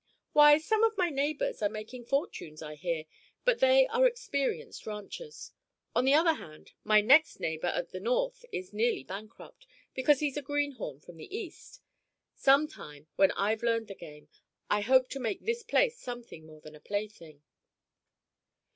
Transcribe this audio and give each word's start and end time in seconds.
"Why, 0.33 0.57
some 0.57 0.83
of 0.83 0.97
my 0.97 1.11
neighbors 1.11 1.61
are 1.61 1.69
making 1.69 2.05
fortunes, 2.05 2.63
I 2.63 2.73
hear; 2.73 3.03
but 3.45 3.59
they 3.59 3.85
are 3.85 4.07
experienced 4.07 4.87
ranchers. 4.87 5.51
On 5.95 6.05
the 6.05 6.13
other 6.15 6.33
hand, 6.33 6.71
my 6.83 7.01
next 7.01 7.39
neighbor 7.39 7.67
at 7.67 7.91
the 7.91 7.99
north 7.99 8.43
is 8.51 8.73
nearly 8.73 9.03
bankrupt, 9.03 9.67
because 9.93 10.19
he's 10.19 10.37
a 10.37 10.41
greenhorn 10.41 11.01
from 11.01 11.17
the 11.17 11.37
east. 11.37 11.81
Some 12.33 12.67
time, 12.67 13.09
when 13.15 13.29
I've 13.33 13.61
learned 13.61 13.89
the 13.89 13.93
game, 13.93 14.27
I 14.71 14.81
hope 14.81 15.07
to 15.09 15.19
make 15.19 15.41
this 15.45 15.61
place 15.61 15.99
something 15.99 16.47
more 16.47 16.61
than 16.61 16.73
a 16.73 16.79
plaything." 16.81 17.43